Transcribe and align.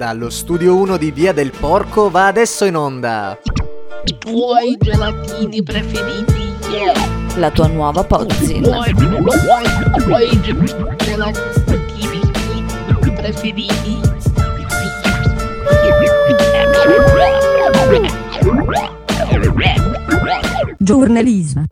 Dallo 0.00 0.30
studio 0.30 0.76
1 0.76 0.96
di 0.96 1.10
Via 1.10 1.34
del 1.34 1.50
Porco 1.50 2.08
va 2.08 2.28
adesso 2.28 2.64
in 2.64 2.74
onda. 2.74 3.38
I 4.06 4.16
tuoi 4.16 4.78
gelatini 4.78 5.62
preferiti. 5.62 6.54
Yeah. 6.70 6.96
La 7.36 7.50
tua 7.50 7.66
nuova 7.66 8.00
I 8.00 8.62
tuoi, 8.62 8.88
i 8.88 8.94
tuoi 10.02 10.40
gelatini 10.96 12.20
preferiti. 13.14 14.00
Giornalismo. 20.78 21.66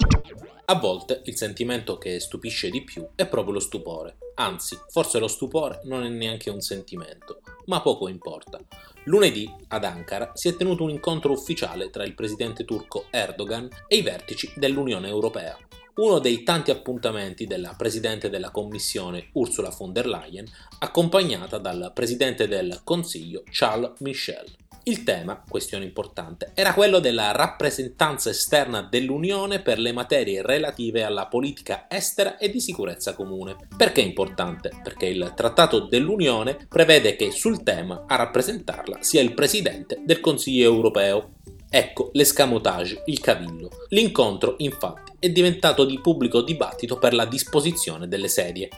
A 0.70 0.74
volte 0.74 1.22
il 1.24 1.34
sentimento 1.34 1.96
che 1.96 2.20
stupisce 2.20 2.68
di 2.68 2.84
più 2.84 3.08
è 3.14 3.26
proprio 3.26 3.54
lo 3.54 3.58
stupore. 3.58 4.18
Anzi, 4.34 4.78
forse 4.90 5.18
lo 5.18 5.26
stupore 5.26 5.80
non 5.84 6.04
è 6.04 6.10
neanche 6.10 6.50
un 6.50 6.60
sentimento, 6.60 7.40
ma 7.66 7.80
poco 7.80 8.06
importa. 8.06 8.60
Lunedì 9.04 9.50
ad 9.68 9.84
Ankara 9.84 10.32
si 10.34 10.48
è 10.48 10.56
tenuto 10.56 10.84
un 10.84 10.90
incontro 10.90 11.32
ufficiale 11.32 11.88
tra 11.88 12.04
il 12.04 12.14
presidente 12.14 12.66
turco 12.66 13.06
Erdogan 13.08 13.66
e 13.86 13.96
i 13.96 14.02
vertici 14.02 14.52
dell'Unione 14.56 15.08
Europea. 15.08 15.56
Uno 15.94 16.18
dei 16.18 16.42
tanti 16.42 16.70
appuntamenti 16.70 17.46
della 17.46 17.74
presidente 17.74 18.28
della 18.28 18.50
Commissione 18.50 19.30
Ursula 19.32 19.70
von 19.70 19.94
der 19.94 20.06
Leyen, 20.06 20.46
accompagnata 20.80 21.56
dal 21.56 21.92
presidente 21.94 22.46
del 22.46 22.82
Consiglio 22.84 23.42
Charles 23.50 24.00
Michel. 24.00 24.54
Il 24.84 25.04
tema, 25.04 25.42
questione 25.46 25.84
importante, 25.84 26.52
era 26.54 26.72
quello 26.72 26.98
della 26.98 27.32
rappresentanza 27.32 28.30
esterna 28.30 28.80
dell'Unione 28.82 29.60
per 29.60 29.78
le 29.78 29.92
materie 29.92 30.42
relative 30.42 31.02
alla 31.02 31.26
politica 31.26 31.86
estera 31.88 32.38
e 32.38 32.50
di 32.50 32.60
sicurezza 32.60 33.14
comune. 33.14 33.56
Perché 33.76 34.00
è 34.00 34.04
importante? 34.04 34.70
Perché 34.82 35.06
il 35.06 35.32
Trattato 35.36 35.80
dell'Unione 35.80 36.66
prevede 36.68 37.16
che 37.16 37.30
sul 37.30 37.62
tema 37.62 38.04
a 38.06 38.16
rappresentarla 38.16 38.98
sia 39.00 39.20
il 39.20 39.34
Presidente 39.34 40.00
del 40.04 40.20
Consiglio 40.20 40.64
europeo. 40.64 41.32
Ecco 41.70 42.10
l'escamotage, 42.14 43.02
il 43.06 43.20
cavillo. 43.20 43.68
L'incontro, 43.90 44.54
infatti, 44.58 45.12
è 45.18 45.28
diventato 45.28 45.84
di 45.84 46.00
pubblico 46.00 46.40
dibattito 46.40 46.98
per 46.98 47.12
la 47.12 47.26
disposizione 47.26 48.08
delle 48.08 48.28
sedie. 48.28 48.70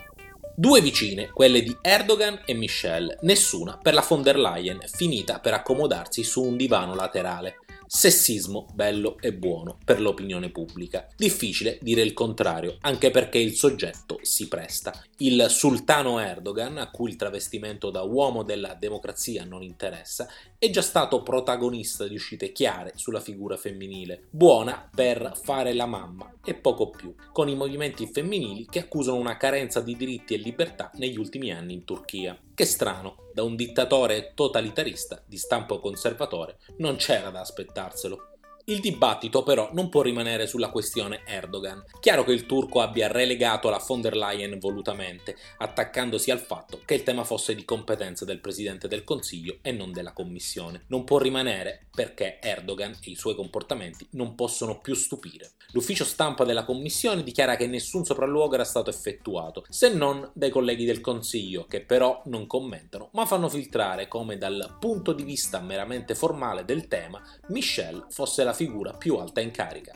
Due 0.61 0.83
vicine, 0.83 1.31
quelle 1.31 1.63
di 1.63 1.75
Erdogan 1.81 2.43
e 2.45 2.53
Michel, 2.53 3.17
nessuna 3.23 3.79
per 3.81 3.95
la 3.95 4.05
von 4.07 4.21
der 4.21 4.39
Leyen, 4.39 4.79
finita 4.85 5.39
per 5.39 5.55
accomodarsi 5.55 6.23
su 6.23 6.43
un 6.43 6.59
divano 6.59 6.95
laterale. 6.95 7.61
Sessismo 7.93 8.69
bello 8.73 9.17
e 9.21 9.35
buono 9.35 9.77
per 9.85 10.01
l'opinione 10.01 10.51
pubblica. 10.51 11.09
Difficile 11.17 11.77
dire 11.83 12.03
il 12.03 12.13
contrario, 12.13 12.77
anche 12.83 13.11
perché 13.11 13.39
il 13.39 13.57
soggetto 13.57 14.21
si 14.23 14.47
presta. 14.47 14.95
Il 15.17 15.47
sultano 15.49 16.21
Erdogan, 16.21 16.79
a 16.79 16.89
cui 16.89 17.11
il 17.11 17.17
travestimento 17.17 17.91
da 17.91 18.03
uomo 18.03 18.45
della 18.45 18.75
democrazia 18.75 19.45
non 19.45 19.65
interessa, 19.65 20.29
è 20.57 20.71
già 20.71 20.83
stato 20.83 21.25
protagonista 21.25 22.07
di 22.07 22.15
uscite 22.15 22.53
chiare 22.53 22.93
sulla 22.95 23.19
figura 23.19 23.57
femminile, 23.57 24.29
buona 24.31 24.89
per 24.95 25.33
fare 25.43 25.75
la 25.75 25.87
mamma 25.87 26.33
e 26.45 26.55
poco 26.55 26.91
più, 26.91 27.13
con 27.33 27.49
i 27.49 27.57
movimenti 27.57 28.07
femminili 28.07 28.67
che 28.71 28.79
accusano 28.79 29.17
una 29.17 29.37
carenza 29.37 29.81
di 29.81 29.97
diritti 29.97 30.35
e 30.35 30.37
libertà 30.37 30.93
negli 30.95 31.19
ultimi 31.19 31.51
anni 31.51 31.75
in 31.75 31.85
Turchia. 31.85 32.39
Che 32.55 32.65
strano, 32.67 33.31
da 33.33 33.43
un 33.43 33.57
dittatore 33.57 34.33
totalitarista 34.35 35.23
di 35.25 35.39
stampo 35.39 35.81
conservatore 35.81 36.59
non 36.79 36.97
c'era 36.97 37.31
da 37.31 37.41
aspettarselo. 37.81 38.30
Il 38.65 38.81
dibattito 38.81 39.43
però 39.43 39.71
non 39.73 39.89
può 39.89 40.03
rimanere 40.03 40.47
sulla 40.47 40.71
questione 40.71 41.23
Erdogan. 41.25 41.85
Chiaro 42.01 42.25
che 42.25 42.33
il 42.33 42.47
turco 42.47 42.81
abbia 42.81 43.09
relegato 43.09 43.69
la 43.69 43.83
von 43.85 44.01
der 44.01 44.17
Leyen 44.17 44.59
volutamente, 44.59 45.37
attaccandosi 45.59 46.31
al 46.31 46.39
fatto 46.39 46.81
che 46.85 46.95
il 46.95 47.03
tema 47.03 47.25
fosse 47.25 47.55
di 47.55 47.65
competenza 47.65 48.25
del 48.25 48.41
Presidente 48.41 48.89
del 48.89 49.05
Consiglio 49.05 49.59
e 49.63 49.73
non 49.73 49.93
della 49.93 50.13
Commissione. 50.13 50.85
Non 50.89 51.05
può 51.05 51.19
rimanere 51.19 51.87
perché 51.95 52.39
Erdogan 52.41 52.93
e 52.93 53.11
i 53.11 53.17
suoi 53.17 53.35
comportamenti 53.35 54.07
non 54.13 54.35
possono 54.35 54.79
più 54.79 54.95
stupire. 54.95 55.53
L'ufficio 55.73 56.05
stampa 56.05 56.45
della 56.45 56.65
Commissione 56.65 57.23
dichiara 57.23 57.57
che 57.57 57.67
nessun 57.67 58.05
sopralluogo 58.05 58.55
era 58.55 58.65
stato 58.65 58.91
effettuato, 58.91 59.65
se 59.69 59.93
non 59.93 60.29
dai 60.33 60.51
colleghi 60.51 60.85
del 60.85 61.01
Consiglio, 61.01 61.67
che 61.67 61.81
però 61.81 62.23
non 62.27 62.47
commentano, 62.47 63.11
ma 63.13 63.25
fanno 63.25 63.49
filtrare 63.49 64.09
come 64.09 64.37
dal 64.37 64.77
punto 64.81 65.13
di 65.13 65.23
vista 65.23 65.61
meramente 65.61 66.15
formale 66.15 66.65
del 66.65 66.89
tema 66.89 67.23
Michel 67.49 68.07
fosse 68.09 68.45
la 68.45 68.50
figura 68.53 68.93
più 68.93 69.17
alta 69.17 69.41
in 69.41 69.51
carica. 69.51 69.93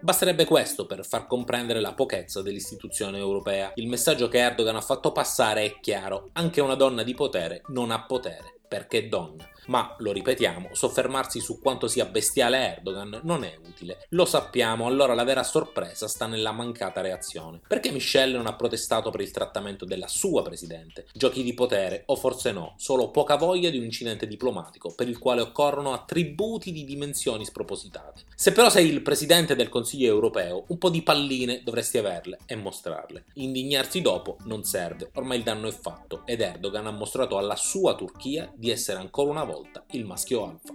Basterebbe 0.00 0.44
questo 0.44 0.86
per 0.86 1.04
far 1.04 1.26
comprendere 1.26 1.80
la 1.80 1.94
pochezza 1.94 2.42
dell'istituzione 2.42 3.18
europea. 3.18 3.72
Il 3.76 3.88
messaggio 3.88 4.28
che 4.28 4.38
Erdogan 4.38 4.76
ha 4.76 4.80
fatto 4.80 5.10
passare 5.10 5.64
è 5.64 5.80
chiaro, 5.80 6.28
anche 6.34 6.60
una 6.60 6.74
donna 6.74 7.02
di 7.02 7.14
potere 7.14 7.62
non 7.68 7.90
ha 7.90 8.04
potere, 8.04 8.60
perché 8.66 9.08
donna. 9.08 9.48
Ma, 9.66 9.94
lo 9.98 10.12
ripetiamo, 10.12 10.68
soffermarsi 10.72 11.40
su 11.40 11.60
quanto 11.60 11.88
sia 11.88 12.04
bestiale 12.04 12.76
Erdogan 12.76 13.20
non 13.24 13.42
è 13.42 13.58
utile. 13.66 14.06
Lo 14.10 14.24
sappiamo, 14.24 14.86
allora 14.86 15.14
la 15.14 15.24
vera 15.24 15.42
sorpresa 15.42 16.06
sta 16.06 16.26
nella 16.26 16.52
mancata 16.52 17.00
reazione. 17.00 17.60
Perché 17.66 17.90
Michel 17.90 18.32
non 18.32 18.46
ha 18.46 18.54
protestato 18.54 19.10
per 19.10 19.20
il 19.20 19.32
trattamento 19.32 19.84
della 19.84 20.06
sua 20.06 20.42
presidente? 20.42 21.06
Giochi 21.12 21.42
di 21.42 21.52
potere, 21.54 22.04
o 22.06 22.16
forse 22.16 22.52
no, 22.52 22.74
solo 22.76 23.10
poca 23.10 23.36
voglia 23.36 23.70
di 23.70 23.78
un 23.78 23.84
incidente 23.84 24.28
diplomatico, 24.28 24.94
per 24.94 25.08
il 25.08 25.18
quale 25.18 25.40
occorrono 25.40 25.92
attributi 25.92 26.70
di 26.70 26.84
dimensioni 26.84 27.44
spropositate. 27.44 28.22
Se 28.36 28.52
però 28.52 28.70
sei 28.70 28.88
il 28.88 29.02
presidente 29.02 29.56
del 29.56 29.68
Consiglio 29.68 30.06
europeo, 30.06 30.64
un 30.68 30.78
po' 30.78 30.90
di 30.90 31.02
palline 31.02 31.62
dovresti 31.64 31.98
averle 31.98 32.38
e 32.46 32.54
mostrarle. 32.54 33.24
Indignarsi 33.34 34.00
dopo 34.00 34.36
non 34.44 34.62
serve, 34.62 35.10
ormai 35.14 35.38
il 35.38 35.44
danno 35.44 35.66
è 35.66 35.72
fatto, 35.72 36.22
ed 36.24 36.40
Erdogan 36.40 36.86
ha 36.86 36.92
mostrato 36.92 37.36
alla 37.36 37.56
sua 37.56 37.96
Turchia 37.96 38.48
di 38.56 38.70
essere 38.70 38.98
ancora 38.98 39.30
una 39.30 39.44
volta 39.44 39.84
il 39.90 40.04
maschio 40.04 40.48
alfa. 40.48 40.74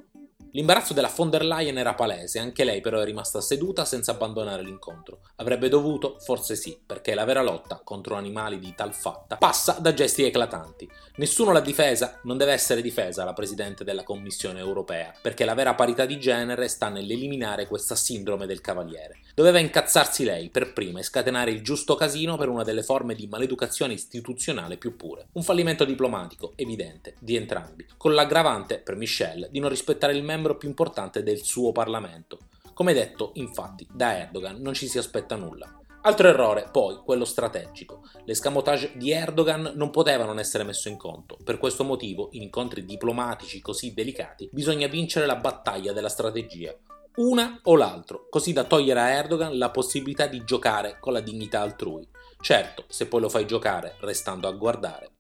L'imbarazzo 0.54 0.94
della 0.94 1.12
von 1.16 1.30
der 1.30 1.46
Leyen 1.46 1.78
era 1.78 1.94
palese, 1.94 2.40
anche 2.40 2.66
lei 2.66 2.82
però 2.82 3.00
è 3.00 3.06
rimasta 3.06 3.40
seduta 3.40 3.86
senza 3.86 4.12
abbandonare 4.12 4.62
l'incontro. 4.62 5.22
Avrebbe 5.38 5.70
dovuto? 5.70 6.18
Forse 6.20 6.58
sì, 6.58 6.78
perché 6.86 7.14
la 7.14 7.24
vera 7.24 7.42
lotta 7.42 7.80
contro 7.82 8.16
animali 8.16 8.60
di 8.60 8.74
tal 8.76 8.94
fatta 8.94 9.38
passa 9.38 9.78
da 9.80 9.94
gesti 9.94 10.24
eclatanti. 10.24 10.90
Nessuno 11.16 11.54
l'ha 11.54 11.62
difesa, 11.62 12.20
non 12.24 12.38
deve 12.38 12.52
essere 12.52 12.82
difesa 12.82 13.24
la 13.24 13.32
Presidente 13.32 13.86
della 13.86 14.04
Commissione 14.04 14.60
europea, 14.60 15.14
perché 15.22 15.46
la 15.46 15.54
vera 15.54 15.74
parità 15.74 16.06
di 16.06 16.20
genere 16.20 16.68
sta 16.68 16.90
nell'eliminare 16.90 17.66
questa 17.66 17.96
sindrome 17.96 18.46
del 18.46 18.60
cavaliere. 18.60 19.20
Doveva 19.34 19.60
incazzarsi 19.60 20.26
lei 20.26 20.50
per 20.50 20.74
prima 20.74 21.00
e 21.00 21.04
scatenare 21.04 21.52
il 21.52 21.64
giusto 21.64 21.96
casino 21.96 22.36
per 22.36 22.50
una 22.50 22.64
delle 22.64 22.84
forme 22.84 23.16
di 23.16 23.28
maleducazione 23.28 23.94
istituzionale 23.94 24.76
più 24.76 24.98
pure. 24.98 25.28
Un 25.32 25.44
fallimento 25.44 25.86
diplomatico, 25.86 26.52
evidente, 26.58 27.16
di 27.20 27.38
entrambi, 27.38 27.86
con 27.96 28.14
l'aggravante, 28.14 28.80
per 28.80 28.98
Michel, 28.98 29.48
di 29.50 29.60
non 29.60 29.70
rispettare 29.70 30.14
il 30.14 30.24
membro 30.41 30.57
più 30.57 30.68
importante 30.68 31.22
del 31.22 31.44
suo 31.44 31.72
Parlamento. 31.72 32.40
Come 32.74 32.94
detto, 32.94 33.31
infatti, 33.35 33.88
da 33.91 34.18
Erdogan 34.18 34.59
non 34.59 34.74
ci 34.74 34.88
si 34.88 34.97
aspetta 34.97 35.35
nulla. 35.35 35.78
Altro 36.03 36.28
errore, 36.28 36.68
poi, 36.72 36.97
quello 37.06 37.25
strategico. 37.25 38.02
L'escamotage 38.25 38.94
di 38.96 39.12
Erdogan 39.12 39.74
non 39.75 39.91
poteva 39.91 40.25
non 40.25 40.40
essere 40.40 40.63
messo 40.63 40.90
in 40.90 40.97
conto. 40.97 41.38
Per 41.44 41.59
questo 41.59 41.84
motivo, 41.84 42.29
in 42.31 42.41
incontri 42.41 42.84
diplomatici 42.84 43.62
così 43.62 43.94
delicati, 43.94 44.50
bisogna 44.52 44.88
vincere 44.88 45.28
la 45.28 45.35
battaglia 45.35 45.94
della 45.94 46.09
strategia. 46.09 46.75
Una 47.18 47.59
o 47.63 47.75
l'altro, 47.75 48.25
così 48.29 48.52
da 48.52 48.63
togliere 48.63 49.00
a 49.00 49.09
Erdogan 49.09 49.58
la 49.59 49.69
possibilità 49.69 50.25
di 50.25 50.44
giocare 50.44 50.97
con 51.00 51.13
la 51.13 51.19
dignità 51.19 51.62
altrui. 51.62 52.08
Certo, 52.40 52.85
se 52.88 53.06
poi 53.06 53.22
lo 53.22 53.29
fai 53.29 53.46
giocare 53.46 53.97
restando 54.00 54.47
a 54.47 54.53
guardare, 54.53 55.12